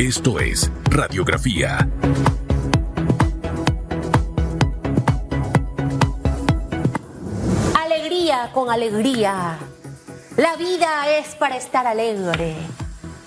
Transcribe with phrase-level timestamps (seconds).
[0.00, 1.86] Esto es Radiografía.
[7.74, 9.58] Alegría con alegría.
[10.38, 12.54] La vida es para estar alegre.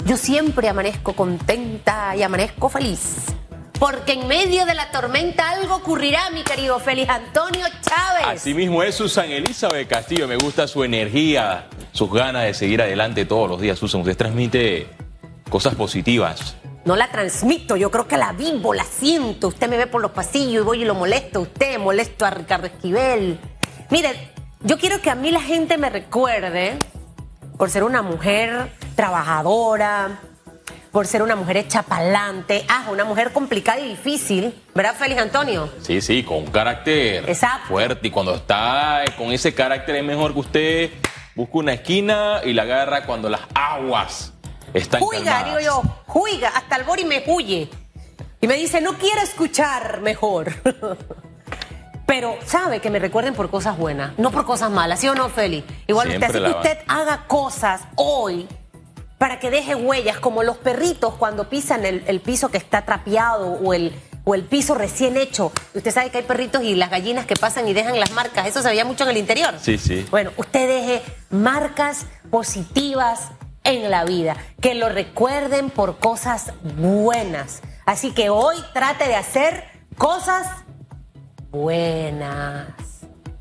[0.07, 3.17] Yo siempre amanezco contenta y amanezco feliz.
[3.77, 8.25] Porque en medio de la tormenta algo ocurrirá, mi querido Félix Antonio Chávez.
[8.25, 10.27] Así mismo es Susan Elizabeth Castillo.
[10.27, 13.77] Me gusta su energía, sus ganas de seguir adelante todos los días.
[13.77, 14.89] Susan, usted transmite
[15.51, 16.55] cosas positivas.
[16.85, 19.47] No la transmito, yo creo que la vivo, la siento.
[19.47, 21.41] Usted me ve por los pasillos y voy y lo molesto.
[21.41, 23.39] Usted molesto a Ricardo Esquivel.
[23.89, 24.31] Mire,
[24.61, 26.77] yo quiero que a mí la gente me recuerde
[27.57, 30.19] por ser una mujer trabajadora,
[30.91, 35.69] por ser una mujer hecha pa'lante, ah, una mujer complicada y difícil, ¿verdad, Félix Antonio?
[35.81, 37.69] Sí, sí, con un carácter Exacto.
[37.69, 38.07] fuerte.
[38.07, 40.89] Y cuando está con ese carácter es mejor que usted
[41.33, 44.32] busque una esquina y la agarra cuando las aguas
[44.73, 47.69] están Juiga, digo yo, juiga, hasta el Bori me huye.
[48.41, 50.53] Y me dice, no quiero escuchar mejor.
[52.05, 55.29] Pero sabe que me recuerden por cosas buenas, no por cosas malas, ¿sí o no,
[55.29, 55.65] Félix?
[55.87, 58.47] Igual usted, así que usted haga cosas hoy
[59.17, 63.53] para que deje huellas, como los perritos cuando pisan el, el piso que está trapeado
[63.53, 63.93] o el,
[64.25, 65.53] o el piso recién hecho.
[65.73, 68.61] Usted sabe que hay perritos y las gallinas que pasan y dejan las marcas, eso
[68.61, 69.55] se veía mucho en el interior.
[69.61, 70.05] Sí, sí.
[70.11, 73.29] Bueno, usted deje marcas positivas
[73.63, 77.61] en la vida, que lo recuerden por cosas buenas.
[77.85, 79.63] Así que hoy trate de hacer
[79.97, 80.47] cosas
[81.51, 82.92] buenas.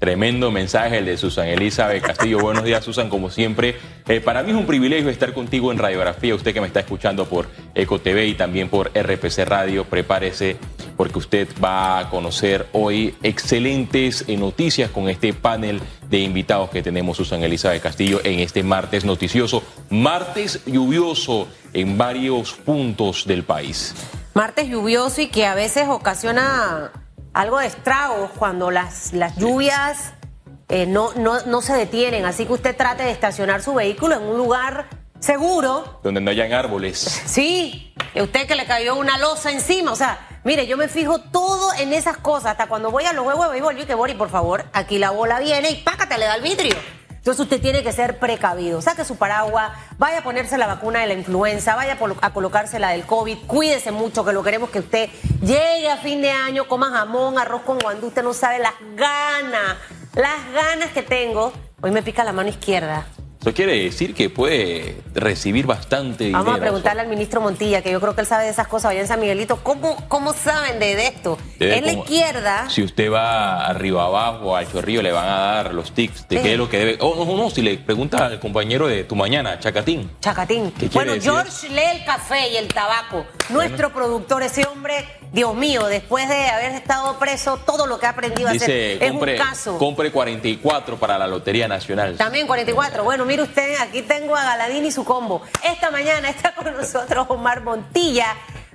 [0.03, 2.41] Tremendo mensaje el de Susan Elizabeth Castillo.
[2.41, 3.77] Buenos días, Susan, como siempre.
[4.09, 6.35] Eh, para mí es un privilegio estar contigo en Radiografía.
[6.35, 10.57] Usted que me está escuchando por Eco TV y también por RPC Radio, prepárese
[10.97, 16.83] porque usted va a conocer hoy excelentes eh, noticias con este panel de invitados que
[16.83, 19.63] tenemos, Susan Elizabeth Castillo, en este martes noticioso.
[19.89, 23.95] Martes lluvioso en varios puntos del país.
[24.35, 26.91] Martes lluvioso y que a veces ocasiona
[27.35, 30.13] algo de estragos cuando las, las lluvias
[30.69, 32.25] eh, no, no, no se detienen.
[32.25, 34.87] Así que usted trate de estacionar su vehículo en un lugar
[35.21, 36.01] seguro.
[36.03, 36.99] Donde no hayan árboles.
[37.27, 39.93] Sí, y usted que le cayó una losa encima.
[39.93, 42.53] O sea, mire, yo me fijo todo en esas cosas.
[42.53, 45.11] Hasta cuando voy a los juegos de béisbol, yo que Bori, por favor, aquí la
[45.11, 46.77] bola viene y pácate, le da el vidrio.
[47.23, 48.83] Entonces usted tiene que ser precavido.
[48.83, 52.89] Saque su paraguas, vaya a ponerse la vacuna de la influenza, vaya a colocarse la
[52.89, 53.47] del COVID.
[53.47, 55.09] Cuídese mucho, que lo queremos que usted
[55.41, 58.09] llegue a fin de año, coma jamón, arroz con guandú.
[58.09, 59.77] Usted no sabe las ganas,
[60.17, 61.53] las ganas que tengo.
[61.81, 63.07] Hoy me pica la mano izquierda.
[63.43, 66.45] Eso quiere decir que puede recibir bastante dinero.
[66.45, 68.93] Vamos a preguntarle al ministro Montilla, que yo creo que él sabe de esas cosas
[68.93, 69.57] allá en San Miguelito.
[69.65, 71.37] ¿Cómo, cómo saben de, de esto?
[71.59, 75.75] Eh, en la izquierda, Si usted va arriba abajo al chorrillo, le van a dar
[75.75, 76.43] los tips de Sí.
[76.45, 76.99] qué es lo que debe.
[77.01, 80.09] Oh, no, no, si le pregunta al compañero de tu mañana, Chacatín.
[80.21, 80.71] Chacatín.
[80.79, 81.21] ¿Qué quiere Bueno?
[81.23, 83.27] George lee el café y el tabaco.
[83.49, 88.11] Nuestro productor, ese hombre, Dios mío, después de haber estado preso, todo lo que ha
[88.11, 89.79] aprendido a Dice, hacer es compre, un caso.
[89.79, 92.17] compre 44 para la Lotería Nacional.
[92.17, 93.03] También 44.
[93.03, 95.41] Bueno, mire usted, aquí tengo a Galadín y su combo.
[95.65, 98.27] Esta mañana está con nosotros Omar Montilla,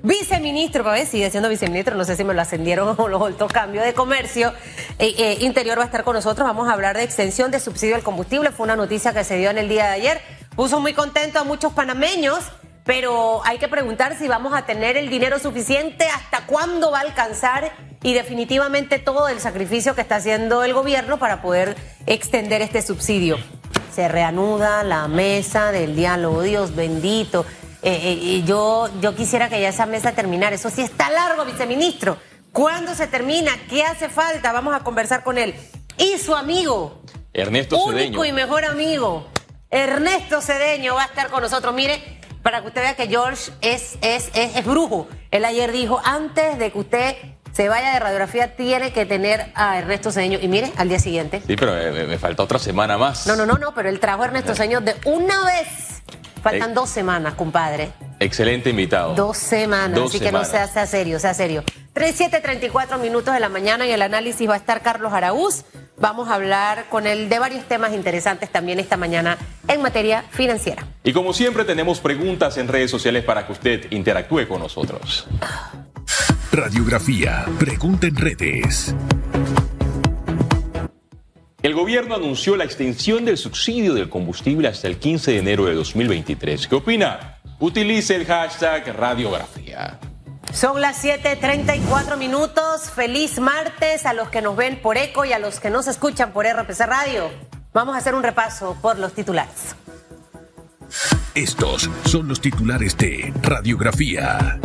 [0.02, 3.48] viceministro, para ver, sigue siendo viceministro, no sé si me lo ascendieron o lo voltó
[3.48, 4.52] cambio de comercio.
[4.98, 7.94] Eh, eh, Interior va a estar con nosotros, vamos a hablar de extensión de subsidio
[7.94, 10.22] al combustible, fue una noticia que se dio en el día de ayer.
[10.56, 12.40] Puso muy contento a muchos panameños,
[12.84, 17.02] pero hay que preguntar si vamos a tener el dinero suficiente, hasta cuándo va a
[17.02, 21.76] alcanzar y definitivamente todo el sacrificio que está haciendo el gobierno para poder
[22.08, 23.38] extender este subsidio.
[23.98, 27.48] Se reanuda la mesa del diálogo, Dios bendito.
[27.82, 30.54] Eh, eh, yo, yo quisiera que ya esa mesa terminara.
[30.54, 32.16] Eso sí está largo, viceministro.
[32.52, 33.54] ¿Cuándo se termina?
[33.68, 34.52] ¿Qué hace falta?
[34.52, 35.56] Vamos a conversar con él.
[35.98, 37.02] Y su amigo,
[37.34, 38.26] Ernesto único Cedeño.
[38.26, 39.26] y mejor amigo,
[39.72, 41.74] Ernesto Cedeño, va a estar con nosotros.
[41.74, 45.08] Mire, para que usted vea que George es, es, es, es brujo.
[45.32, 47.16] Él ayer dijo, antes de que usted
[47.58, 50.38] se vaya de radiografía, tiene que tener a Ernesto Cedeño.
[50.40, 51.42] Y mire, al día siguiente.
[51.48, 53.26] Sí, pero me, me falta otra semana más.
[53.26, 56.04] No, no, no, no, pero él trajo a Ernesto Cedeño de una vez.
[56.44, 56.74] Faltan Eh.
[56.76, 57.90] dos semanas, compadre.
[58.20, 59.16] Excelente invitado.
[59.16, 61.64] Dos semanas, Dos así que no sea, sea serio, sea serio.
[61.94, 65.64] 37, 34 minutos de la mañana y el análisis va a estar Carlos Araúz.
[65.98, 69.36] Vamos a hablar con él de varios temas interesantes también esta mañana
[69.68, 70.86] en materia financiera.
[71.04, 75.26] Y como siempre tenemos preguntas en redes sociales para que usted interactúe con nosotros.
[76.58, 77.46] Radiografía.
[77.60, 78.96] Pregunta en redes.
[81.62, 85.76] El gobierno anunció la extensión del subsidio del combustible hasta el 15 de enero de
[85.76, 86.68] 2023.
[86.68, 87.38] ¿Qué opina?
[87.60, 90.00] Utilice el hashtag radiografía.
[90.52, 92.90] Son las 7:34 minutos.
[92.90, 96.34] Feliz martes a los que nos ven por ECO y a los que nos escuchan
[96.34, 97.30] por RPC Radio.
[97.72, 99.76] Vamos a hacer un repaso por los titulares.
[101.36, 104.60] Estos son los titulares de Radiografía.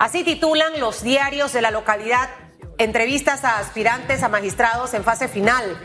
[0.00, 2.30] Así titulan los diarios de la localidad
[2.78, 5.76] entrevistas a aspirantes a magistrados en fase final.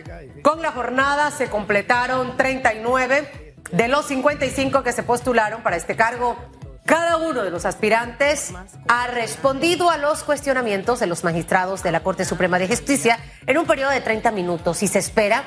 [0.41, 6.37] Con la jornada se completaron 39 de los 55 que se postularon para este cargo.
[6.85, 8.53] Cada uno de los aspirantes
[8.87, 13.57] ha respondido a los cuestionamientos de los magistrados de la Corte Suprema de Justicia en
[13.57, 15.43] un periodo de 30 minutos y se espera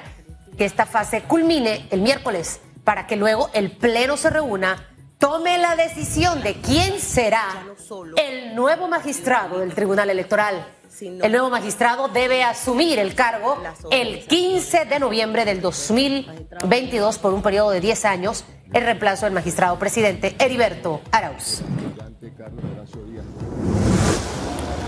[0.58, 4.88] que esta fase culmine el miércoles para que luego el Pleno se reúna,
[5.18, 7.66] tome la decisión de quién será
[8.16, 10.66] el nuevo magistrado del Tribunal Electoral.
[11.00, 13.58] El nuevo magistrado debe asumir el cargo
[13.90, 19.34] el 15 de noviembre del 2022 por un periodo de 10 años en reemplazo del
[19.34, 21.62] magistrado presidente Heriberto Arauz.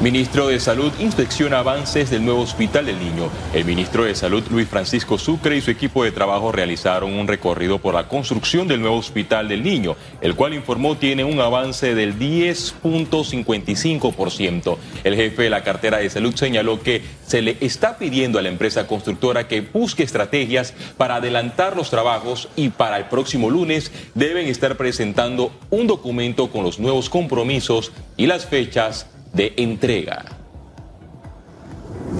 [0.00, 3.28] Ministro de Salud inspecciona avances del nuevo Hospital del Niño.
[3.52, 7.80] El ministro de Salud, Luis Francisco Sucre, y su equipo de trabajo realizaron un recorrido
[7.80, 12.18] por la construcción del nuevo Hospital del Niño, el cual informó tiene un avance del
[12.18, 14.78] 10.55%.
[15.04, 18.48] El jefe de la cartera de salud señaló que se le está pidiendo a la
[18.48, 24.46] empresa constructora que busque estrategias para adelantar los trabajos y para el próximo lunes deben
[24.46, 30.24] estar presentando un documento con los nuevos compromisos y las fechas de entrega.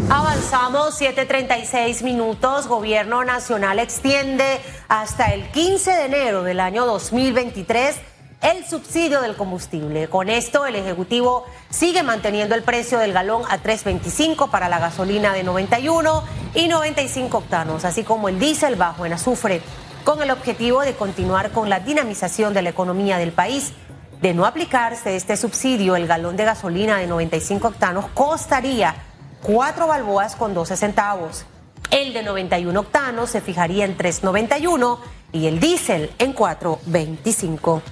[0.09, 2.67] Avanzamos 7.36 minutos.
[2.67, 7.97] Gobierno Nacional extiende hasta el 15 de enero del año 2023
[8.43, 10.09] el subsidio del combustible.
[10.09, 15.35] Con esto, el Ejecutivo sigue manteniendo el precio del galón a 3.25 para la gasolina
[15.35, 16.25] de 91
[16.55, 19.61] y 95 octanos, así como el diésel bajo en azufre,
[20.05, 23.73] con el objetivo de continuar con la dinamización de la economía del país
[24.21, 28.95] de no aplicarse este subsidio, el galón de gasolina de 95 octanos costaría
[29.43, 31.47] 4 balboas con 12 centavos.
[31.91, 34.99] El de 91 octanos se fijaría en 3.91
[35.33, 37.83] y el diésel en 4.25.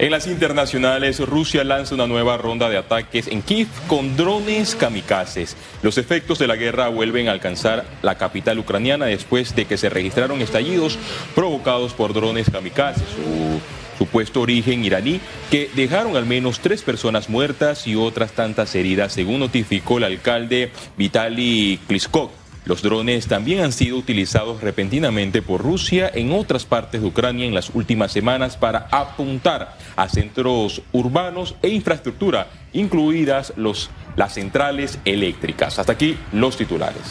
[0.00, 5.58] En las internacionales, Rusia lanza una nueva ronda de ataques en Kiev con drones kamikazes.
[5.82, 9.90] Los efectos de la guerra vuelven a alcanzar la capital ucraniana después de que se
[9.90, 10.98] registraron estallidos
[11.34, 13.02] provocados por drones kamikazes.
[13.10, 13.60] Su
[13.98, 15.20] supuesto origen iraní,
[15.50, 20.72] que dejaron al menos tres personas muertas y otras tantas heridas, según notificó el alcalde
[20.96, 22.39] Vitaly Klitschko.
[22.70, 27.52] Los drones también han sido utilizados repentinamente por Rusia en otras partes de Ucrania en
[27.52, 35.80] las últimas semanas para apuntar a centros urbanos e infraestructura, incluidas las centrales eléctricas.
[35.80, 37.02] Hasta aquí los titulares.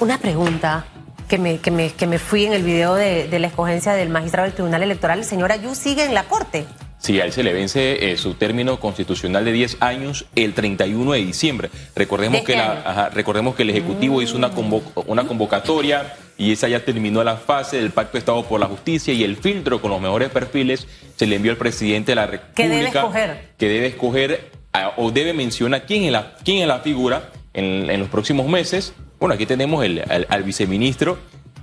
[0.00, 0.84] Una pregunta
[1.28, 4.10] que me, que me, que me fui en el video de, de la escogencia del
[4.10, 5.20] magistrado del Tribunal Electoral.
[5.20, 6.66] El señor Ayú sigue en la Corte.
[6.98, 11.12] Sí, a él se le vence eh, su término constitucional de 10 años el 31
[11.12, 11.70] de diciembre.
[11.94, 16.68] Recordemos, que, la, ajá, recordemos que el Ejecutivo hizo una, convo una convocatoria y esa
[16.68, 19.90] ya terminó la fase del Pacto de Estado por la Justicia y el filtro con
[19.90, 22.54] los mejores perfiles se le envió al presidente de la República.
[22.54, 23.48] ¿Qué debe escoger?
[23.56, 27.90] Que debe escoger a, o debe mencionar quién es la, quién es la figura en,
[27.90, 28.92] en los próximos meses.
[29.20, 31.18] Bueno, aquí tenemos el, al, al viceministro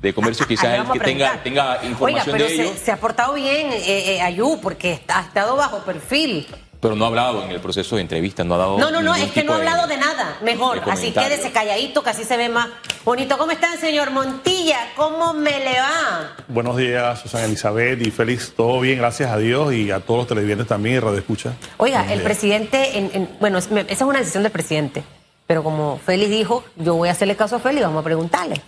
[0.05, 2.73] de comercio, quizás el que tenga, tenga información Oiga, pero de se, ello.
[2.83, 6.47] se ha portado bien eh, eh, Ayú porque ha estado bajo perfil.
[6.81, 8.77] Pero no ha hablado en el proceso de entrevista, no ha dado.
[8.77, 10.37] No, no, no, es que no ha hablado de, nada.
[10.43, 12.67] Mejor, de así quédese calladito, que así se ve más
[13.03, 13.39] bonito.
[13.39, 14.77] ¿Cómo están, señor Montilla?
[14.95, 16.35] ¿Cómo me le va?
[16.47, 18.53] Buenos días, Susana Elizabeth y Félix.
[18.55, 21.53] Todo bien, gracias a Dios y a todos los televidentes también y Radio Escucha.
[21.77, 22.23] Oiga, Buenos el días.
[22.25, 25.03] presidente, en- en- bueno, esa es una decisión del presidente,
[25.47, 28.61] pero como Félix dijo, yo voy a hacerle caso a Félix, vamos a preguntarle.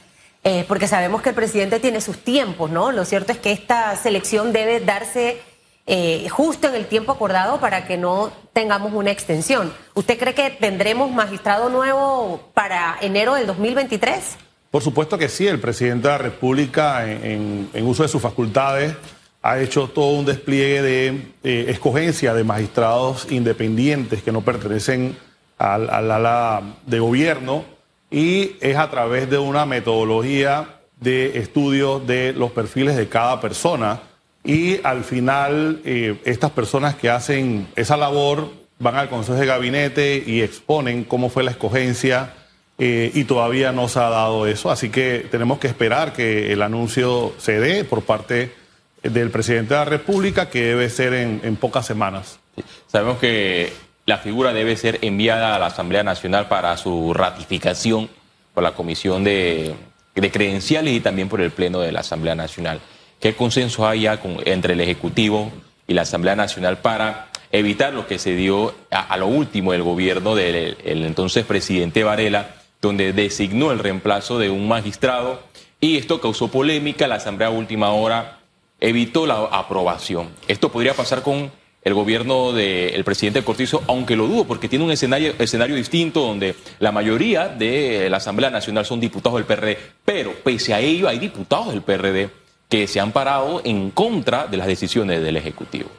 [0.44, 2.92] Eh, porque sabemos que el presidente tiene sus tiempos, ¿no?
[2.92, 5.42] Lo cierto es que esta selección debe darse
[5.90, 9.74] eh, justo en el tiempo acordado para que no tengamos una extensión.
[9.94, 14.38] ¿Usted cree que tendremos magistrado nuevo para enero del 2023?
[14.70, 18.96] Por supuesto que sí, el presidente de la República, en, uso de sus facultades,
[19.42, 21.08] ha hecho todo un despliegue de
[21.44, 25.18] eh, escogencia de magistrados independientes que no pertenecen
[25.58, 27.77] al ala de gobierno
[28.10, 34.02] y es a través de una metodología de estudio de los perfiles de cada persona.
[34.44, 38.50] Y al final eh, estas personas que hacen esa labor
[38.80, 42.34] van al Consejo de Gabinete y exponen cómo fue la escogencia
[42.78, 46.62] eh, y todavía no se ha dado eso, así que tenemos que esperar que el
[46.62, 48.54] anuncio se dé por parte
[49.02, 52.40] del presidente de la República, que debe ser en, en pocas semanas.
[52.86, 53.74] Sabemos que
[54.08, 58.10] la figura debe ser enviada a la Asamblea Nacional para su ratificación
[58.54, 59.76] por la Comisión de,
[60.16, 62.80] de Credenciales y también por el Pleno de la Asamblea Nacional.
[63.20, 65.52] ¿Qué consenso hay ya entre el Ejecutivo
[65.88, 70.36] y la Asamblea Nacional para evitar lo que se dio a, lo último del gobierno
[70.36, 75.42] del el entonces presidente Varela, donde designó el reemplazo de un magistrado
[75.82, 77.10] y esto causó polémica.
[77.10, 78.40] La Asamblea última hora
[78.80, 80.30] evitó la aprobación.
[80.48, 81.52] Esto podría pasar con
[81.88, 86.56] el gobierno del presidente Cortizo, aunque lo dudo, porque tiene un escenario, escenario distinto donde
[86.80, 91.18] la mayoría de la Asamblea Nacional son diputados del PRD, pero pese a ello hay
[91.18, 92.30] diputados del PRD
[92.68, 95.90] que se han parado en contra de las decisiones del Ejecutivo.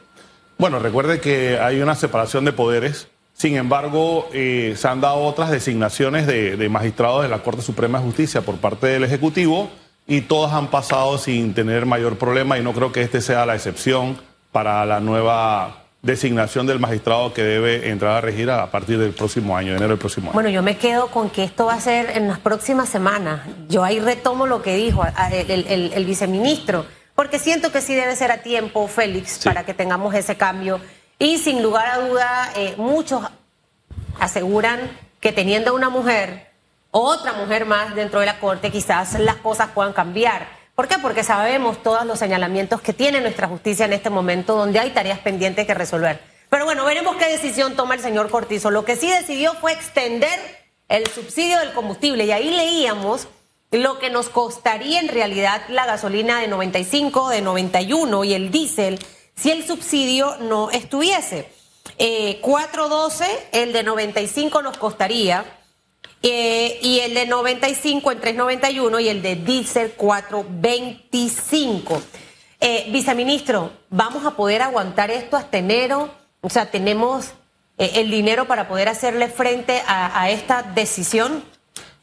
[0.59, 3.09] Bueno, recuerde que hay una separación de poderes.
[3.33, 7.99] Sin embargo, eh, se han dado otras designaciones de, de magistrados de la Corte Suprema
[7.99, 9.71] de Justicia por parte del Ejecutivo
[10.07, 13.55] y todas han pasado sin tener mayor problema y no creo que este sea la
[13.55, 14.19] excepción
[14.59, 19.57] para la nueva designación del magistrado que debe entrar a regir a partir del próximo
[19.57, 20.35] año, de enero del próximo año.
[20.35, 23.43] Bueno, yo me quedo con que esto va a ser en las próximas semanas.
[23.69, 28.39] Yo ahí retomo lo que dijo el, viceministro, porque siento que sí debe ser a
[28.39, 30.81] tiempo, Félix, para que tengamos ese cambio.
[31.21, 33.23] Y sin lugar a duda, eh, muchos
[34.19, 36.51] aseguran que teniendo una mujer,
[36.91, 40.58] otra mujer más dentro de la Corte, quizás las cosas puedan cambiar.
[40.79, 40.97] ¿Por qué?
[41.01, 45.19] Porque sabemos todos los señalamientos que tiene nuestra justicia en este momento, donde hay tareas
[45.19, 46.21] pendientes que resolver.
[46.51, 48.71] Pero bueno, veremos qué decisión toma el señor Cortizo.
[48.71, 50.39] Lo que sí decidió fue extender
[50.89, 53.27] el subsidio del combustible y ahí leíamos
[53.73, 59.01] lo que nos costaría en realidad la gasolina de 95, de 91 y el diésel
[59.35, 61.51] si el subsidio no estuviese.
[61.99, 65.58] 4.12, eh, el de 95 nos costaría
[66.23, 72.03] eh, y el de 95 en 391 y el de diésel 425.
[72.61, 76.11] Eh, viceministro, ¿vamos a poder aguantar esto hasta enero?
[76.41, 77.35] O sea, ¿tenemos
[77.79, 81.45] eh, el dinero para poder hacerle frente a, esta decisión?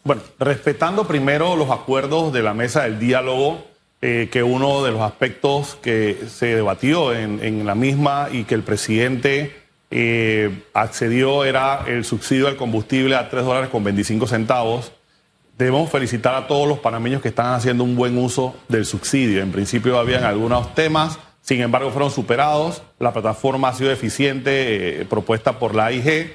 [0.06, 3.66] Bueno, respetando primero los acuerdos de la mesa del diálogo,
[4.02, 8.62] que uno de los aspectos que se debatió en, en la misma y que el
[8.62, 14.92] presidente eh, accedió era el subsidio al combustible a 3 dólares con 25 centavos.
[15.58, 19.42] Debemos felicitar a todos los panameños que están haciendo un buen uso del subsidio.
[19.42, 22.84] En principio habían algunos temas, sin embargo fueron superados.
[23.00, 26.34] La plataforma ha sido eficiente, eh, propuesta por la AIG.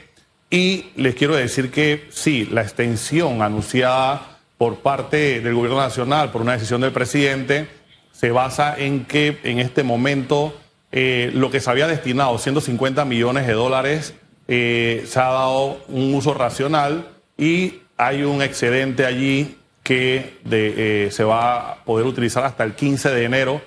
[0.49, 6.43] Y les quiero decir que sí, la extensión anunciada por parte del Gobierno Nacional por
[6.43, 7.69] una decisión del presidente
[8.13, 10.55] se basa en que en este momento
[10.93, 14.15] eh, lo que se había destinado, 150 millones de dólares,
[14.49, 21.25] eh, se ha dado un uso racional y hay un excedente allí que eh, se
[21.25, 23.63] va a poder utilizar hasta el 15 de enero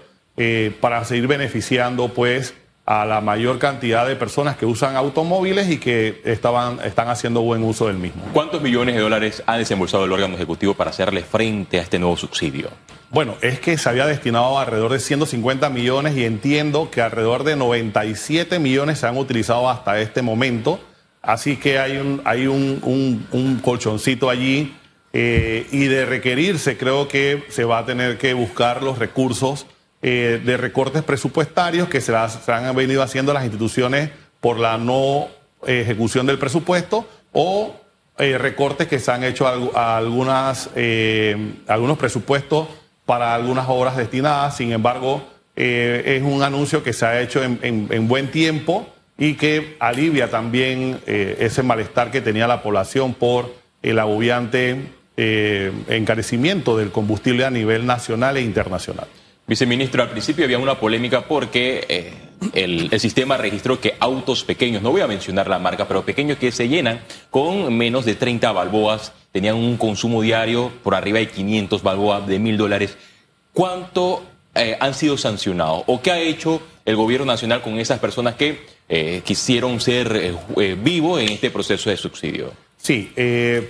[0.79, 6.21] para seguir beneficiando pues a la mayor cantidad de personas que usan automóviles y que
[6.25, 8.23] estaban, están haciendo buen uso del mismo.
[8.33, 12.17] ¿Cuántos millones de dólares ha desembolsado el órgano ejecutivo para hacerle frente a este nuevo
[12.17, 12.69] subsidio?
[13.09, 17.55] Bueno, es que se había destinado alrededor de 150 millones y entiendo que alrededor de
[17.55, 20.79] 97 millones se han utilizado hasta este momento.
[21.21, 24.75] Así que hay un, hay un, colchoncito allí
[25.13, 29.67] eh, y de requerirse creo que se va a tener que buscar los recursos
[30.05, 34.09] eh, de recortes presupuestarios que se, han venido haciendo las instituciones
[34.41, 35.29] por la no
[35.65, 37.73] ejecución del presupuesto o
[38.17, 42.67] eh, recortes que se han hecho a, algunas, eh, algunos presupuestos
[43.05, 44.57] para algunas obras destinadas.
[44.57, 45.23] Sin embargo,
[45.55, 48.85] es un anuncio que se ha hecho en, buen tiempo
[49.17, 56.91] y que alivia también ese malestar que tenía la población por el agobiante encarecimiento del
[56.91, 59.07] combustible a nivel nacional e internacional.
[59.53, 62.11] Viceministro, al principio había una polémica porque eh,
[62.55, 66.51] el, sistema registró que autos pequeños, no voy a mencionar la marca, pero pequeños que
[66.51, 71.83] se llenan con menos de 30 balboas, tenían un consumo diario por arriba de 500
[71.83, 72.97] balboas de mil dólares.
[73.53, 74.23] ¿Cuánto
[74.55, 75.83] eh, han sido sancionados?
[75.85, 80.33] ¿O qué ha hecho el gobierno nacional con esas personas que eh, quisieron ser
[80.83, 82.53] vivos en este proceso de subsidio?
[82.77, 83.11] Sí,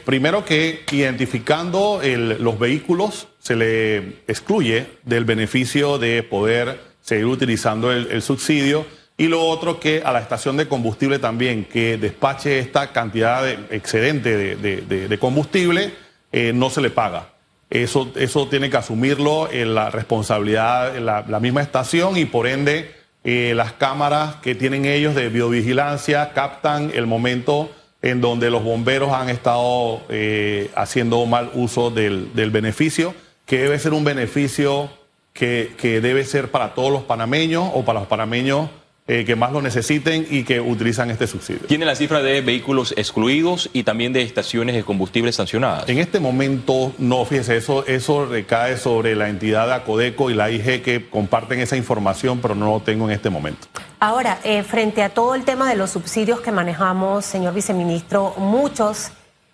[0.06, 2.00] primero que identificando
[2.40, 3.98] los vehículos se le
[4.28, 8.86] excluye del beneficio de poder seguir utilizando el, subsidio
[9.18, 13.60] y lo otro que a la estación de combustible también que despache esta cantidad de
[13.72, 15.92] excedente de, combustible
[16.32, 17.34] eh, no se le paga.
[17.70, 22.92] Eso, eso tiene que asumirlo en la responsabilidad la, la misma estación y por ende
[23.26, 27.70] eh, las cámaras que tienen ellos de biovigilancia captan el momento
[28.04, 33.94] en donde los bomberos han estado eh, haciendo mal uso del, beneficio, que debe ser
[33.94, 34.90] un beneficio
[35.34, 38.70] que, debe ser para todos los panameños o para los panameños
[39.06, 41.68] eh, que más lo necesiten y que utilizan este subsidio.
[41.68, 45.90] ¿Tiene la cifra de vehículos excluidos y también de estaciones de combustible sancionadas?
[45.90, 50.50] En este momento no, fíjese, eso, eso recae sobre la entidad de Acodeco y la
[50.50, 53.68] IG que comparten esa información, pero no lo tengo en este momento.
[54.00, 59.12] Ahora, eh, frente a todo el tema de los subsidios que manejamos, señor viceministro, muchos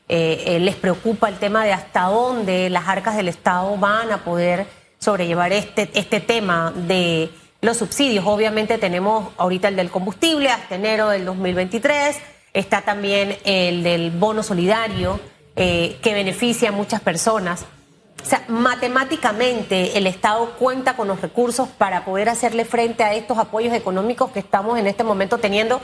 [0.09, 4.65] eh, les preocupa el tema de hasta dónde las arcas del Estado van a poder
[4.97, 7.29] sobrellevar este, este tema de
[7.61, 8.25] los subsidios.
[8.25, 12.17] Obviamente tenemos ahorita el del combustible hasta enero del 2023,
[12.53, 15.19] está también el del bono solidario
[15.55, 17.65] que beneficia a muchas personas.
[18.21, 23.37] O sea, matemáticamente el Estado cuenta con los recursos para poder hacerle frente a estos
[23.37, 25.81] apoyos económicos que estamos en este momento teniendo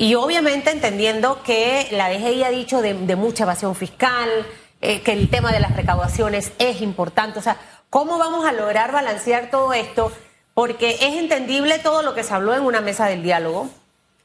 [0.00, 4.30] y obviamente entendiendo que la DGI ha dicho de, mucha evasión fiscal,
[4.80, 7.40] eh, que el tema de las recaudaciones es importante.
[7.40, 7.56] O sea,
[7.90, 10.12] ¿cómo vamos a lograr balancear todo esto?
[10.54, 13.68] Porque es entendible todo lo que se habló en una mesa del diálogo,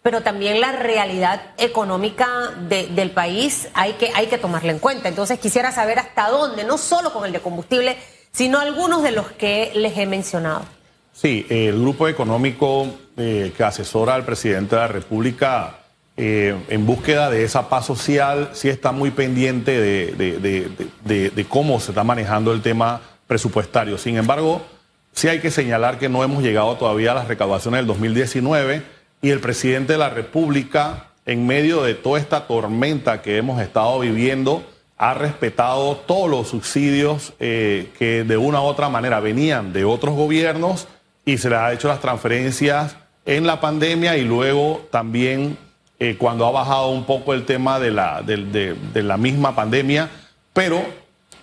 [0.03, 2.29] pero también la realidad económica
[2.69, 5.09] del país hay que, hay que tomarla en cuenta.
[5.09, 7.97] Entonces quisiera saber hasta dónde, no solo con el de combustible,
[8.31, 10.65] sino algunos de los que les he mencionado.
[11.13, 15.77] Sí, el grupo económico eh, que asesora al presidente de la República
[16.17, 21.91] eh, en búsqueda de esa paz social sí está muy pendiente de, de cómo se
[21.91, 23.97] está manejando el tema presupuestario.
[23.97, 24.61] Sin embargo,
[25.13, 28.83] sí hay que señalar que no hemos llegado todavía a las recaudaciones del 2019
[29.21, 33.99] y el presidente de la República, en medio de toda esta tormenta que hemos estado
[33.99, 34.63] viviendo,
[34.97, 40.15] ha respetado todos los subsidios eh, que de una u otra manera venían de otros
[40.15, 40.87] gobiernos
[41.25, 45.57] y se le ha hecho las transferencias en la pandemia y luego también
[45.99, 50.09] eh, cuando ha bajado un poco el tema de la, de, la misma pandemia,
[50.51, 50.83] pero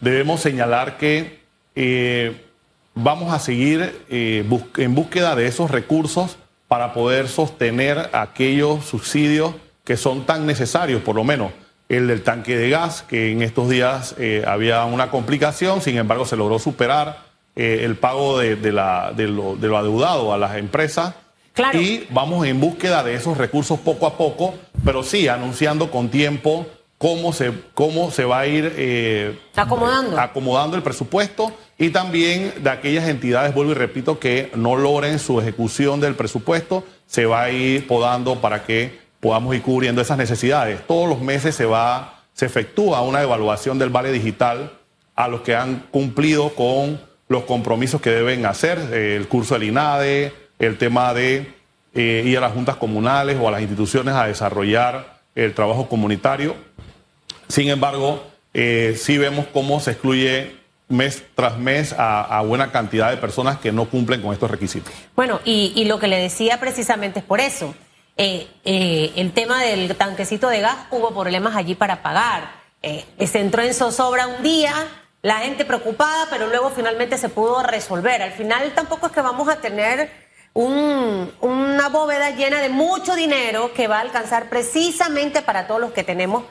[0.01, 1.41] debemos señalar que
[1.75, 2.47] eh,
[2.95, 6.37] vamos a seguir en búsqueda de esos recursos
[6.69, 11.53] para poder sostener aquellos subsidios que son tan necesarios, por lo menos
[11.89, 16.25] el del tanque de gas, que en estos días eh, había una complicación, sin embargo
[16.25, 17.30] se logró superar
[17.63, 21.15] eh, el pago de, la, de, lo, de, lo, adeudado a las empresas.
[21.75, 26.67] Y vamos en búsqueda de esos recursos poco a poco, pero sí anunciando con tiempo
[26.97, 30.19] cómo se, cómo se va a ir eh, acomodando.
[30.19, 35.39] acomodando el presupuesto y también de aquellas entidades, vuelvo y repito, que no logren su
[35.39, 40.81] ejecución del presupuesto, se va a ir podando para que podamos ir cubriendo esas necesidades.
[40.87, 44.73] Todos los meses se va, se efectúa una evaluación del vale digital
[45.15, 49.63] a los que han cumplido con los compromisos que deben hacer, eh, el curso del
[49.63, 51.55] INADE, el tema de
[51.95, 56.55] eh, ir a las juntas comunales o a las instituciones a desarrollar el trabajo comunitario
[57.51, 58.23] sin embargo,
[58.55, 60.57] eh, sí vemos cómo se excluye
[60.89, 64.93] mes tras mes a, buena cantidad de personas que no cumplen con estos requisitos.
[65.17, 67.75] Bueno, y, lo que le decía precisamente es por eso.
[68.17, 72.53] Eh, eh, el tema del tanquecito de gas, hubo problemas allí para pagar.
[72.83, 74.73] se entró en zozobra un día,
[75.23, 78.23] la gente preocupada, pero luego finalmente se pudo resolver.
[78.23, 80.11] Al final tampoco es que vamos a tener
[80.55, 86.03] una bóveda llena de mucho dinero que va a alcanzar precisamente para todos los que
[86.03, 86.45] tenemos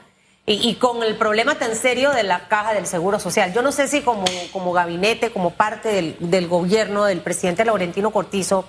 [0.46, 3.54] y, con el problema tan serio de la caja del Seguro Social.
[3.54, 8.10] Yo no sé si como, como gabinete, como parte del, del gobierno del presidente Laurentino
[8.10, 8.68] Cortizo,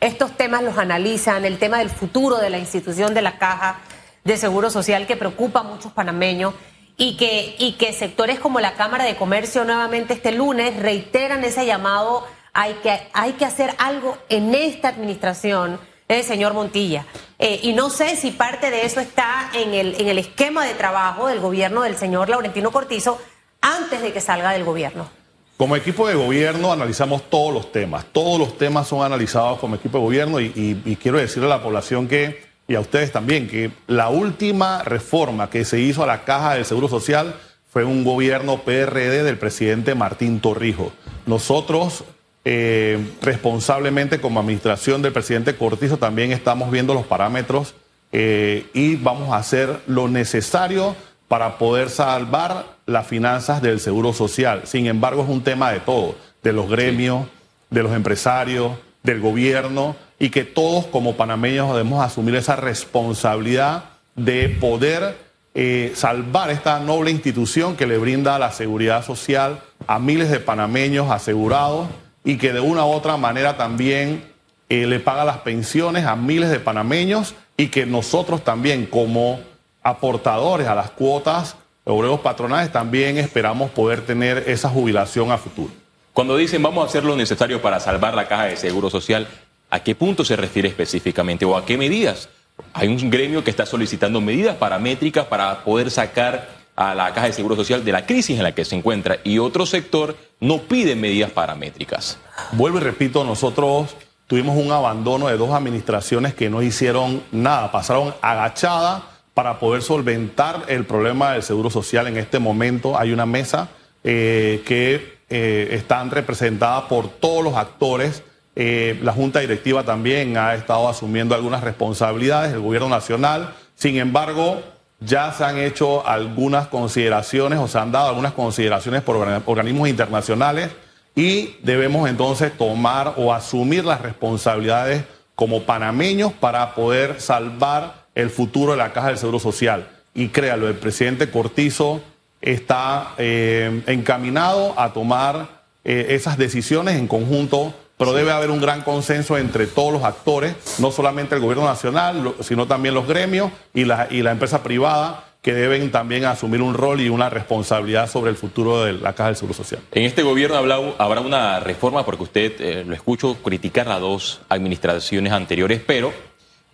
[0.00, 3.80] estos temas los analizan, el tema del futuro de la institución de la caja
[4.24, 6.52] de Seguro Social que preocupa a muchos panameños
[6.96, 11.66] y que, y que sectores como la Cámara de Comercio nuevamente este lunes reiteran ese
[11.66, 17.06] llamado, hay que, hay que hacer algo en esta administración el señor Montilla.
[17.38, 20.74] Eh, y no sé si parte de eso está en el, en el esquema de
[20.74, 23.18] trabajo del gobierno del señor Laurentino Cortizo
[23.60, 25.08] antes de que salga del gobierno.
[25.56, 29.98] Como equipo de gobierno analizamos todos los temas, todos los temas son analizados como equipo
[29.98, 34.08] de gobierno y, quiero decirle a la población que, y a ustedes también, que la
[34.08, 37.34] última reforma que se hizo a la caja del Seguro Social
[37.70, 40.92] fue un gobierno PRD del presidente Martín Torrijos.
[41.26, 42.04] Nosotros
[42.44, 47.74] eh, responsablemente como administración del presidente Cortizo también estamos viendo los parámetros
[48.12, 50.94] eh, y vamos a hacer lo necesario
[51.26, 54.62] para poder salvar las finanzas del Seguro Social.
[54.64, 57.26] Sin embargo, es un tema de todo, de los gremios,
[57.70, 58.72] de los empresarios,
[59.02, 65.18] del gobierno, y que todos como panameños debemos asumir esa responsabilidad de poder
[65.54, 71.10] eh, salvar esta noble institución que le brinda la seguridad social a miles de panameños
[71.10, 71.88] asegurados
[72.24, 74.24] y que de una u otra manera también
[74.70, 79.40] eh, le paga las pensiones a miles de panameños y que nosotros también como
[79.82, 85.70] aportadores a las cuotas obreros patronales también esperamos poder tener esa jubilación a futuro.
[86.14, 89.28] Cuando dicen vamos a hacer lo necesario para salvar la caja de seguro social,
[89.74, 92.28] ¿a qué punto se refiere específicamente o a qué medidas?
[92.74, 97.32] Hay un gremio que está solicitando medidas paramétricas para poder sacar a la Caja de
[97.32, 100.94] Seguro Social de la crisis en la que se encuentra y otro sector no pide
[100.94, 102.18] medidas paramétricas.
[102.52, 103.96] Vuelvo y repito, nosotros
[104.28, 109.02] tuvimos un abandono de dos administraciones que no hicieron nada, pasaron agachadas
[109.34, 112.96] para poder solventar el problema del seguro social en este momento.
[112.96, 113.70] Hay una mesa
[114.04, 118.22] eh, que eh, están representada por todos los actores.
[118.56, 123.54] Eh, la Junta Directiva también ha estado asumiendo algunas responsabilidades, el Gobierno Nacional.
[123.74, 124.62] Sin embargo,
[125.00, 130.70] ya se han hecho algunas consideraciones o se han dado algunas consideraciones por organismos internacionales
[131.14, 138.72] y debemos entonces tomar o asumir las responsabilidades como panameños para poder salvar el futuro
[138.72, 139.88] de la Caja del Seguro Social.
[140.14, 142.00] Y créalo, el presidente Cortizo
[142.40, 148.82] está eh, encaminado a tomar eh, esas decisiones en conjunto, pero debe haber un gran
[148.82, 153.84] consenso entre todos los actores, no solamente el gobierno nacional, sino también los gremios y
[153.84, 158.30] la, y la empresa privada que deben también asumir un rol y una responsabilidad sobre
[158.30, 159.82] el futuro de la Caja del Seguro Social.
[159.92, 165.34] En este gobierno habrá una reforma, porque usted eh, lo escucho criticar a dos administraciones
[165.34, 166.14] anteriores, pero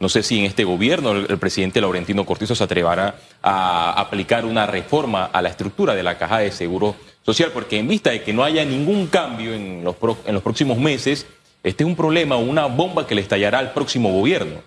[0.01, 4.67] no sé si en este gobierno el, presidente Laurentino Cortizo se atreverá a aplicar una
[4.67, 8.33] reforma a la estructura de la Caja de Seguro Social, porque en vista de que
[8.33, 11.27] no haya ningún cambio en los, en los próximos meses,
[11.63, 14.63] este es un problema, una bomba que le estallará al próximo gobierno.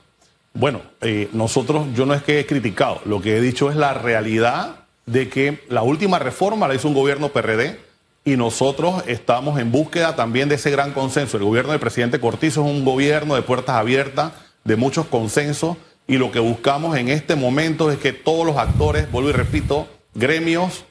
[0.54, 3.96] Bueno, eh, nosotros, yo no es que he criticado, lo que he dicho es la
[3.96, 7.80] realidad de que la última reforma la hizo un gobierno PRD
[8.24, 11.38] y nosotros estamos en búsqueda también de ese gran consenso.
[11.38, 16.18] El gobierno del presidente Cortizo es un gobierno de puertas abiertas, de muchos consensos y
[16.18, 20.86] lo que buscamos en este momento es que todos los actores, vuelvo y repito, gremios,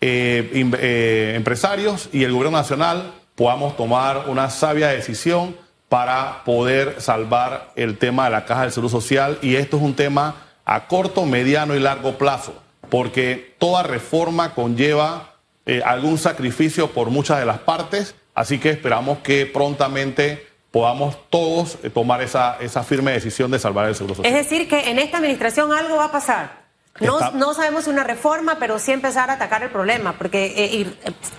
[0.00, 0.50] eh,
[0.80, 5.56] eh, empresarios y el gobierno nacional podamos tomar una sabia decisión
[5.88, 9.38] para poder salvar el tema de la caja del seguro social.
[9.42, 12.52] Y esto es un tema a corto, mediano y largo plazo,
[12.90, 19.18] porque toda reforma conlleva eh, algún sacrificio por muchas de las partes, así que esperamos
[19.18, 24.34] que prontamente podamos todos eh, tomar esa, esa firme decisión de salvar el seguro social.
[24.34, 26.68] Es decir, que en esta administración algo va a pasar.
[27.00, 30.86] No, no, sabemos si una reforma, pero sí empezar a atacar el problema, porque eh,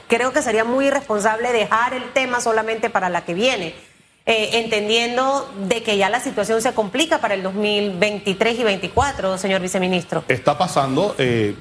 [0.07, 3.75] creo que sería muy irresponsable dejar el tema solamente para la que viene.
[4.31, 9.59] Eh, entendiendo de que ya la situación se complica para el 2023 y 2024, señor
[9.59, 10.23] viceministro.
[10.27, 11.55] Está pasando, eh,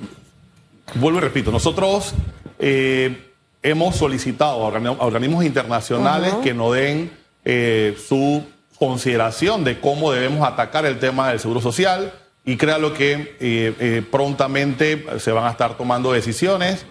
[0.96, 2.12] vuelvo y repito, nosotros
[2.58, 7.10] eh, hemos solicitado a organismos internacionales que nos den
[7.44, 8.44] su
[8.78, 12.12] consideración de cómo debemos atacar el tema del seguro social
[12.44, 16.84] y créalo que prontamente se van a estar tomando decisiones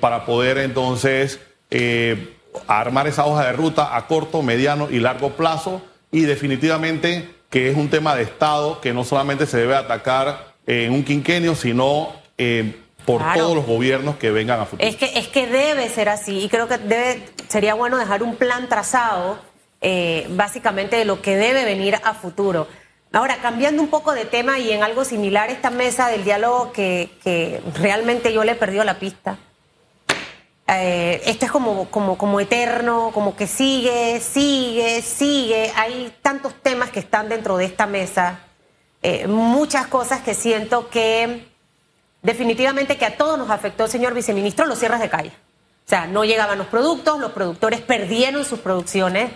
[0.00, 1.40] para poder entonces
[2.66, 7.76] armar esa hoja de ruta a corto, mediano y largo plazo y definitivamente que es
[7.76, 12.76] un tema de Estado que no solamente se debe atacar en un quinquenio, sino eh,
[13.04, 14.88] por todos los gobiernos que vengan a futuro.
[14.88, 18.36] Es que, es que debe ser así y creo que debe, sería bueno dejar un
[18.36, 19.38] plan trazado
[19.82, 22.66] eh, básicamente de lo que debe venir a futuro.
[23.12, 27.10] Ahora, cambiando un poco de tema y en algo similar, esta mesa del diálogo que,
[27.22, 29.36] que realmente yo le he perdido la pista
[30.68, 35.72] eh, esto es como, como, como eterno, como que sigue, sigue, sigue.
[35.76, 38.40] Hay tantos temas que están dentro de esta mesa,
[39.02, 41.46] eh, muchas cosas que siento que
[42.22, 45.32] definitivamente que a todos nos afectó, señor viceministro, los cierres de calle.
[45.84, 49.30] O sea, no llegaban los productos, los productores perdieron sus producciones,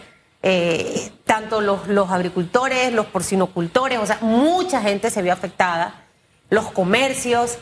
[0.49, 6.05] eh, tanto los, agricultores, los porcinocultores, o sea, mucha gente se vio afectada,
[6.51, 7.59] los comercios.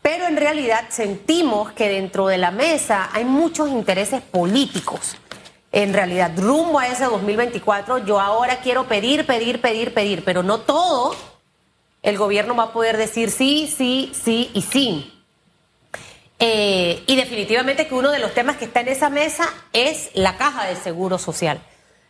[0.00, 5.16] Pero en realidad sentimos que dentro de la mesa hay muchos intereses políticos.
[5.72, 10.60] En realidad, rumbo a ese 2024, yo ahora quiero pedir, pedir, pedir, pedir, pero no
[10.60, 11.16] todo
[12.04, 15.20] el gobierno va a poder decir sí, sí, sí y sí.
[16.38, 20.36] Eh, y definitivamente que uno de los temas que está en esa mesa es la
[20.36, 21.60] caja de seguro social.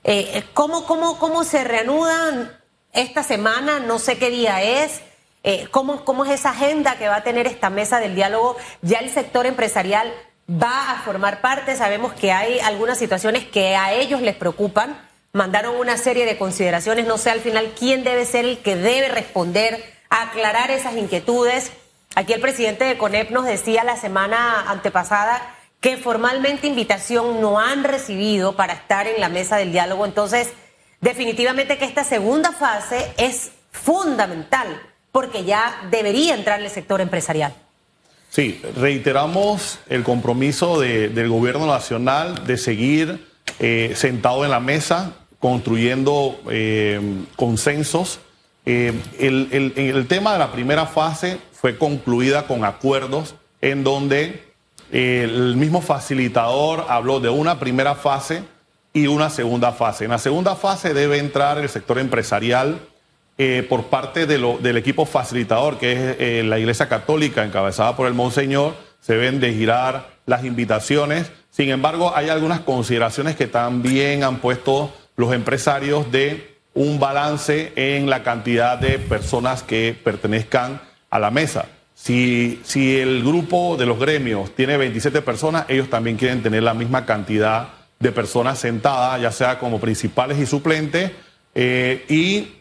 [0.05, 2.57] Eh, ¿cómo, cómo, ¿Cómo se reanudan
[2.93, 3.81] esta semana?
[3.81, 5.01] No sé qué día es.
[5.43, 8.57] Eh, ¿cómo, ¿Cómo es esa agenda que va a tener esta mesa del diálogo?
[8.83, 10.13] Ya el sector empresarial
[10.51, 15.01] va a formar parte, sabemos que hay algunas situaciones que a ellos les preocupan,
[15.33, 19.09] mandaron una serie de consideraciones, no sé al final quién debe ser el que debe
[19.09, 21.71] responder, aclarar esas inquietudes.
[22.17, 25.41] Aquí el presidente de CONEP nos decía la semana antepasada
[25.81, 30.53] que formalmente invitación no han recibido para estar en la mesa del diálogo, entonces
[31.01, 37.55] definitivamente que esta segunda fase es fundamental porque ya debería entrar el sector empresarial.
[38.29, 43.27] Sí, reiteramos el compromiso del gobierno nacional de seguir
[43.59, 47.01] eh, sentado en la mesa, construyendo eh,
[47.35, 48.21] consensos.
[48.66, 54.50] Eh, el, el, tema de la primera fase fue concluida con acuerdos en donde
[54.92, 58.42] el mismo facilitador habló de una primera fase
[58.92, 60.05] y una segunda fase.
[60.05, 62.81] En la segunda fase debe entrar el sector empresarial
[63.38, 68.14] eh, por parte del equipo facilitador, que es eh, la Iglesia Católica, encabezada por el
[68.14, 71.33] Monseñor, se deben de girar las invitaciones.
[71.50, 78.11] Sin embargo, hay algunas consideraciones que también han puesto los empresarios de un balance en
[78.11, 81.66] la cantidad de personas que pertenezcan a la mesa.
[82.03, 82.59] Si,
[82.99, 87.69] el grupo de los gremios tiene 27 personas, ellos también quieren tener la misma cantidad
[87.99, 91.13] de personas sentadas, ya sea como principales y suplentes.
[91.55, 92.57] eh, y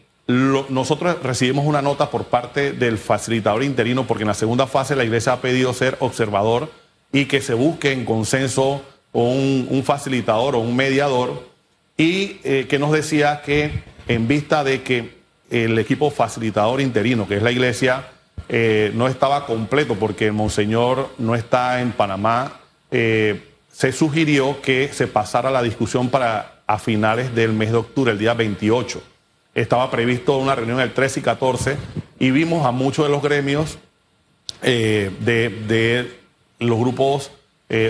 [0.68, 5.02] nosotros recibimos una nota por parte del facilitador interino, porque en la segunda fase la
[5.02, 6.70] iglesia ha pedido ser observador
[7.10, 11.48] y que se busque en consenso un, un facilitador o un mediador,
[11.96, 15.18] y eh, que nos decía que en vista de que
[15.50, 18.04] el equipo facilitador interino, que es la iglesia,
[18.52, 22.54] eh, no estaba completo porque monseñor no está en Panamá,
[22.90, 28.10] eh, se sugirió que se pasara la discusión para a finales del mes de octubre,
[28.10, 29.00] el día 28.
[29.54, 31.76] Estaba previsto una reunión el 13 y 14
[32.18, 33.78] y vimos a muchos de los gremios
[34.62, 36.18] eh, de,
[36.58, 37.30] los grupos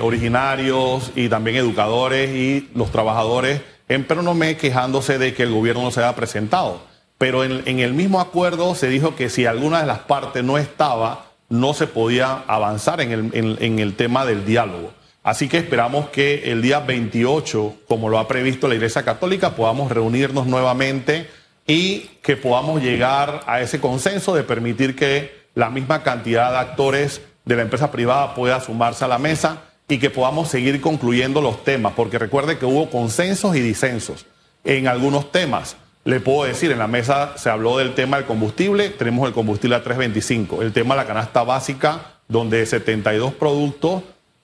[0.03, 5.91] originarios y también educadores y los trabajadores en Pernomé quejándose de que el gobierno no
[5.91, 6.90] se había presentado.
[7.21, 11.27] Pero en, el mismo acuerdo se dijo que si alguna de las partes no estaba,
[11.51, 14.91] no se podía avanzar en el, en el tema del diálogo.
[15.23, 19.93] Así que esperamos que el día 28, como lo ha previsto la Iglesia Católica, podamos
[19.93, 21.29] reunirnos nuevamente
[21.67, 27.21] y que podamos llegar a ese consenso de permitir que la misma cantidad de actores
[27.45, 31.65] de la empresa privada pueda sumarse a la mesa y que podamos seguir concluyendo los
[31.65, 34.25] temas, porque recuerde que hubo consensos y disensos
[34.65, 35.77] en algunos temas.
[36.05, 39.77] Le puedo decir, en la mesa se habló del tema del combustible, tenemos el combustible
[39.77, 44.03] a 3.25, el tema de la canasta básica, donde 72 productos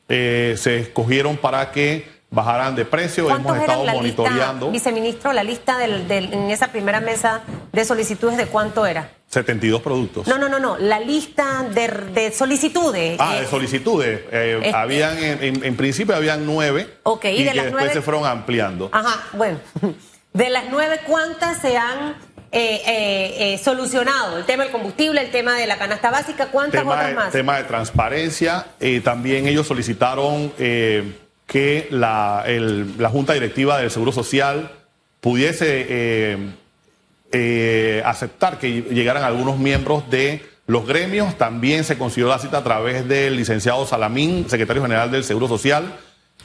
[0.09, 4.71] eh, se escogieron para que bajaran de precio, hemos ¿Cuántos estado la monitoreando.
[4.71, 7.43] lista, viceministro, la lista del, del- en esa primera mesa
[7.73, 9.13] de solicitudes de cuánto era?
[9.29, 10.27] 72 productos.
[10.27, 13.17] No, no, no, no, la lista de, de solicitudes.
[13.19, 14.21] Ah, eh, de solicitudes.
[14.31, 16.87] Eh, Este- habían, en, en- en principio habían nueve.
[17.05, 18.91] Ok, y de que las después nueve- se fueron ampliando.
[18.93, 19.59] Ajá, bueno.
[20.37, 22.11] De las nueve, ¿cuántas se han
[22.53, 24.37] eh, eh, eh, solucionado?
[24.39, 27.33] El tema del combustible, el tema de la canasta básica, ¿cuántas tema, otras de, más?
[27.33, 28.67] tema de transparencia.
[28.81, 34.71] eh, también ellos solicitaron que la, el- la Junta Directiva del Seguro Social
[35.21, 36.39] pudiese
[38.05, 41.37] aceptar que llegaran algunos miembros de los gremios.
[41.39, 45.85] También se consiguió la cita a través del licenciado Salamín, secretario general del Seguro Social.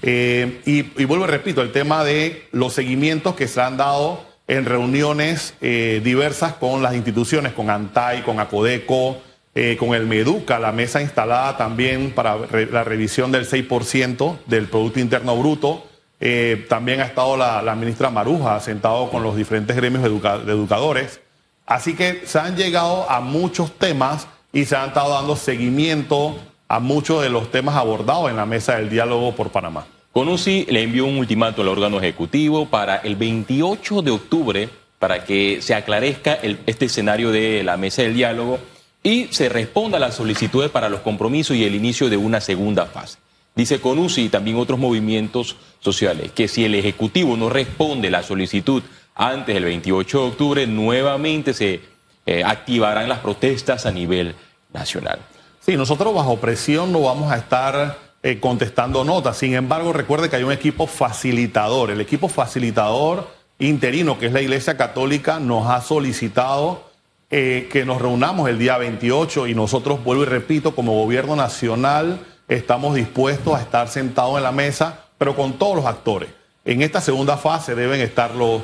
[0.02, 4.66] Eh, y, vuelvo y repito, el tema de los seguimientos que se han dado en
[4.66, 9.22] reuniones eh, diversas con las instituciones, con ANTAI, con ACODECO,
[9.54, 12.38] eh, con el MEDUCA, la mesa instalada también para
[12.72, 15.88] la revisión del 6% del Producto Interno Bruto.
[16.70, 21.20] También ha estado la, ministra Maruja sentado con los diferentes gremios de educadores.
[21.66, 26.38] Así que se han llegado a muchos temas y se han estado dando seguimiento
[26.72, 29.86] a muchos de los temas abordados en la mesa del diálogo por Panamá.
[30.14, 35.62] CONUSI le envió un ultimato al órgano ejecutivo para el 28 de octubre para que
[35.62, 38.58] se aclarezca este escenario de la mesa del diálogo
[39.04, 42.86] y se responda a las solicitudes para los compromisos y el inicio de una segunda
[42.86, 43.18] fase.
[43.54, 48.82] Dice CONUSI y también otros movimientos sociales que si el Ejecutivo no responde la solicitud
[49.14, 51.82] antes del 28 de octubre, nuevamente se
[52.26, 54.36] eh, activarán las protestas a nivel
[54.72, 55.20] nacional.
[55.64, 59.38] Sí, nosotros bajo presión no vamos a estar eh, contestando notas.
[59.38, 61.92] Sin embargo, recuerde que hay un equipo facilitador.
[61.92, 63.28] El equipo facilitador
[63.60, 66.90] interino, que es la Iglesia Católica, nos ha solicitado
[67.30, 72.20] eh, que nos reunamos el día 28 y nosotros, vuelvo y repito, como gobierno nacional
[72.48, 76.30] estamos dispuestos a estar sentados en la mesa, pero con todos los actores.
[76.66, 78.64] En esta segunda fase deben estar los,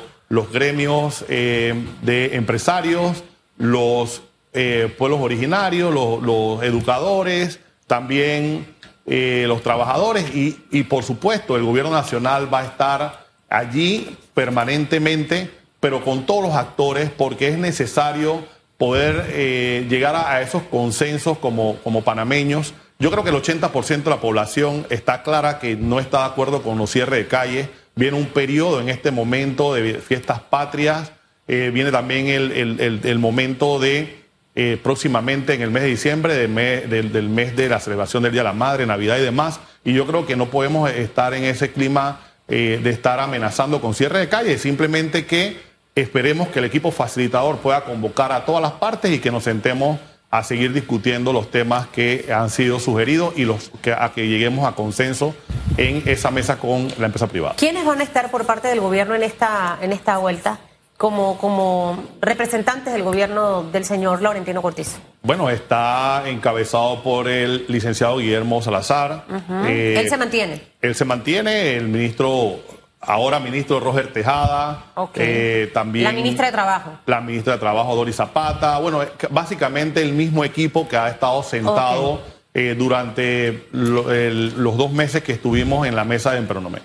[0.52, 3.22] gremios eh, de empresarios,
[3.56, 4.22] los
[4.60, 8.66] eh, pueblos originarios, los, educadores, también
[9.06, 15.48] eh, los trabajadores y, y, por supuesto el gobierno nacional va a estar allí permanentemente,
[15.78, 18.42] pero con todos los actores porque es necesario
[18.78, 22.74] poder eh, llegar a, esos consensos como, como panameños.
[22.98, 26.62] Yo creo que el 80% de la población está clara que no está de acuerdo
[26.64, 27.68] con los cierres de calles.
[27.94, 31.12] Viene un periodo en este momento de fiestas patrias,
[31.46, 34.17] viene también el- el momento de
[34.60, 38.48] eh, próximamente en el mes de diciembre, del mes de la celebración del Día de
[38.48, 39.60] la Madre, Navidad y demás.
[39.84, 43.94] Y yo creo que no podemos estar en ese clima eh, de estar amenazando con
[43.94, 45.60] cierre de calle, simplemente que
[45.94, 50.00] esperemos que el equipo facilitador pueda convocar a todas las partes y que nos sentemos
[50.28, 54.66] a seguir discutiendo los temas que han sido sugeridos y los que, a que lleguemos
[54.66, 55.36] a consenso
[55.76, 57.54] en esa mesa con la empresa privada.
[57.56, 60.58] ¿Quiénes van a estar por parte del gobierno en esta, en esta vuelta?
[60.98, 64.98] Como, como representantes del gobierno del señor Laurentino Cortizo?
[65.22, 69.24] Bueno, está encabezado por el licenciado Guillermo Salazar.
[69.66, 70.60] Eh, ¿Él se mantiene?
[70.82, 72.56] Él se mantiene, el ministro,
[73.00, 74.86] ahora ministro Roger Tejada.
[75.14, 76.04] Eh, también.
[76.04, 76.90] La ministra de Trabajo.
[77.06, 78.78] La ministra de Trabajo, Doris Zapata.
[78.78, 85.30] Bueno, básicamente el mismo equipo que ha estado sentado eh, durante los dos meses que
[85.30, 86.80] estuvimos en la mesa de Emperonomé.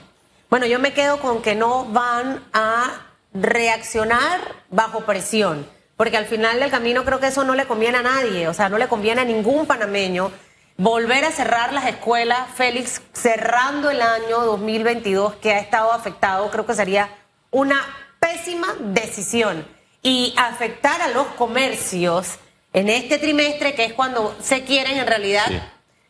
[0.51, 5.67] Bueno, yo me quedo con que no van a reaccionar bajo presión,
[5.97, 8.69] porque al final del camino creo que eso no le conviene a nadie, o sea,
[8.69, 10.31] no le conviene a ningún panameño
[10.77, 16.65] volver a cerrar las escuelas, Félix, cerrando el año 2022 que ha estado afectado, creo
[16.65, 17.09] que sería
[17.51, 17.79] una
[18.19, 19.65] pésima decisión.
[20.01, 22.37] Y afectar a los comercios
[22.73, 25.45] en este trimestre, que es cuando se quieren en realidad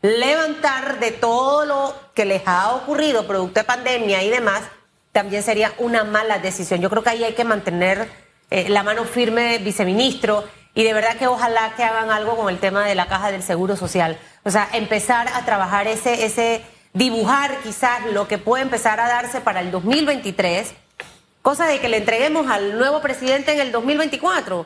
[0.02, 4.64] levantar de todo lo que les ha ocurrido producto de pandemia y demás,
[5.14, 6.82] también sería una mala decisión.
[6.82, 8.10] Yo creo que ahí hay que mantener
[8.50, 10.44] eh, la mano firme, viceministro,
[10.76, 13.44] y de verdad que ojalá que hagan algo con el tema de la caja del
[13.44, 14.18] Seguro Social.
[14.44, 19.40] O sea, empezar a trabajar ese, ese dibujar quizás lo que puede empezar a darse
[19.40, 20.74] para el 2023,
[21.42, 24.66] cosa de que le entreguemos al nuevo presidente en el 2024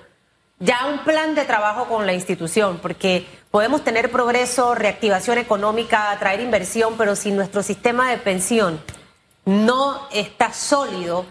[0.59, 6.39] ya un plan de trabajo con la institución, porque podemos tener progreso, reactivación económica, atraer
[6.39, 8.81] inversión, pero si nuestro sistema de pensión
[9.47, 11.25] no está sólido,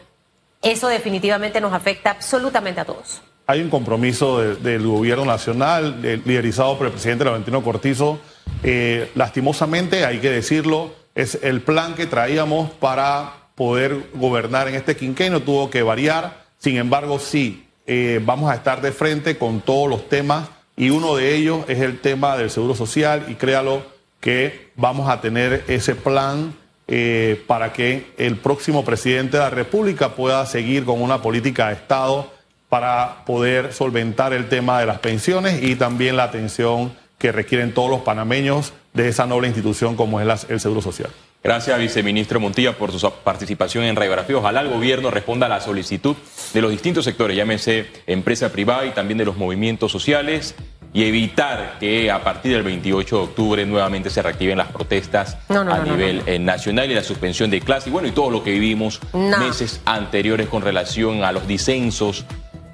[0.62, 3.20] eso definitivamente nos afecta absolutamente a todos.
[3.46, 8.18] Hay un compromiso del gobierno nacional, liderizado por el presidente Laurentino Cortizo.
[8.64, 14.96] Eh, lastimosamente, hay que decirlo, es el plan que traíamos para poder gobernar en este
[14.96, 16.46] quinquenio, tuvo que variar.
[16.58, 21.16] Sin embargo, sí, eh, vamos a estar de frente con todos los temas y uno
[21.16, 23.82] de ellos es el tema del seguro social y créalo
[24.20, 26.54] que vamos a tener ese plan
[26.88, 31.74] eh, para que el próximo presidente de la República pueda seguir con una política de
[31.74, 32.32] Estado
[32.68, 37.90] para poder solventar el tema de las pensiones y también la atención que requieren todos
[37.90, 41.10] los panameños de esa noble institución como es el Seguro Social.
[41.42, 44.36] Gracias, viceministro Montilla, por su participación en Radiografía.
[44.36, 46.16] Ojalá el gobierno responda a la solicitud
[46.52, 50.56] de los distintos sectores, llámese empresa privada y también de los movimientos sociales,
[50.92, 55.78] y evitar que a partir del 28 de octubre nuevamente se reactiven las protestas a
[55.80, 59.00] nivel eh, nacional y la suspensión de clases y bueno, y todo lo que vivimos
[59.12, 62.24] meses anteriores con relación a los disensos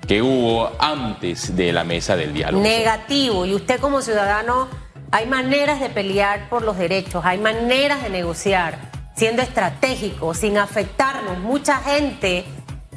[0.06, 2.62] que hubo antes de la mesa del diálogo.
[2.62, 4.68] Negativo, y usted como ciudadano,
[5.10, 8.78] hay maneras de pelear por los derechos, hay maneras de negociar,
[9.14, 11.38] siendo estratégico, sin afectarnos.
[11.38, 12.44] Mucha gente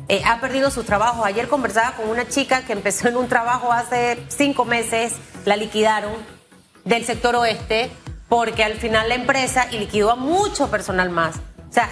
[0.08, 1.26] eh, ha perdido sus trabajos.
[1.26, 5.14] Ayer conversaba con una chica que empezó en un trabajo hace cinco meses,
[5.46, 6.14] la liquidaron
[6.84, 7.90] del sector oeste,
[8.30, 11.38] porque al final la empresa y liquidó a mucho personal más.
[11.70, 11.90] O sea,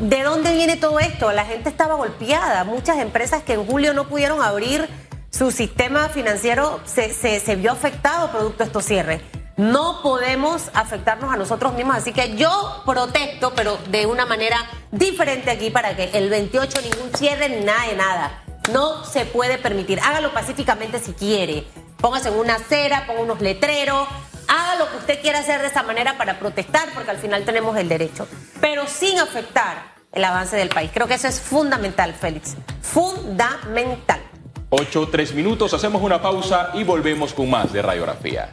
[0.00, 1.30] ¿de dónde viene todo esto?
[1.32, 2.64] La gente estaba golpeada.
[2.64, 4.88] Muchas empresas que en julio no pudieron abrir
[5.30, 9.20] su sistema financiero se, se, se vio afectado producto de estos cierres.
[9.56, 14.58] No podemos afectarnos a nosotros mismos, así que yo protesto, pero de una manera
[14.92, 18.42] diferente aquí para que el 28 ningún cierre nada de nada.
[18.70, 19.98] No se puede permitir.
[20.00, 21.64] Hágalo pacíficamente si quiere.
[21.96, 24.06] Póngase en una acera, ponga unos letreros,
[24.46, 27.74] haga lo que usted quiera hacer de esa manera para protestar, porque al final tenemos
[27.78, 28.28] el derecho,
[28.60, 30.90] pero sin afectar el avance del país.
[30.92, 32.56] Creo que eso es fundamental, Félix.
[32.82, 34.20] Fundamental.
[34.68, 38.52] Ocho, tres minutos, hacemos una pausa y volvemos con más de radiografía.